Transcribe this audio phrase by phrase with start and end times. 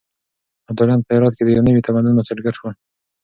[0.69, 2.73] ابداليان په هرات کې د يو نوي تمدن بنسټګر شول.